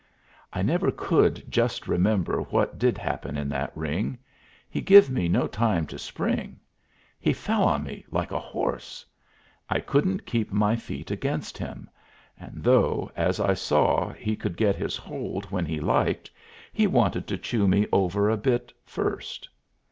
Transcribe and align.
I 0.51 0.63
never 0.63 0.89
could 0.89 1.43
just 1.47 1.87
remember 1.87 2.41
what 2.41 2.79
did 2.79 2.97
happen 2.97 3.37
in 3.37 3.47
that 3.49 3.71
ring. 3.77 4.17
He 4.67 4.81
give 4.81 5.11
me 5.11 5.27
no 5.29 5.45
time 5.45 5.85
to 5.85 5.99
spring. 5.99 6.59
He 7.19 7.33
fell 7.33 7.63
on 7.65 7.83
me 7.83 8.05
like 8.09 8.31
a 8.31 8.39
horse. 8.39 9.05
I 9.69 9.79
couldn't 9.79 10.25
keep 10.25 10.51
my 10.51 10.75
feet 10.75 11.11
against 11.11 11.55
him, 11.55 11.87
and 12.39 12.63
though, 12.63 13.11
as 13.15 13.39
I 13.39 13.53
saw, 13.53 14.11
he 14.13 14.35
could 14.35 14.57
get 14.57 14.75
his 14.75 14.97
hold 14.97 15.45
when 15.51 15.67
he 15.67 15.79
liked, 15.79 16.31
he 16.73 16.87
wanted 16.87 17.27
to 17.27 17.37
chew 17.37 17.67
me 17.67 17.85
over 17.91 18.27
a 18.27 18.37
bit 18.37 18.73
first. 18.83 19.47